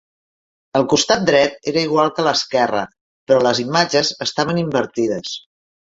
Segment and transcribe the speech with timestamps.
[0.79, 2.81] El costat dret era igual que l'esquerra,
[3.29, 5.37] però les imatges estaven invertides.